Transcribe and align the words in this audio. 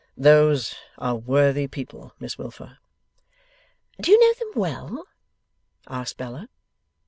'Those 0.17 0.73
are 0.97 1.13
worthy 1.15 1.67
people, 1.67 2.11
Miss 2.19 2.35
Wilfer.' 2.35 2.79
'Do 4.01 4.09
you 4.09 4.19
know 4.19 4.33
them 4.39 4.51
well?' 4.59 5.05
asked 5.85 6.17
Bella. 6.17 6.49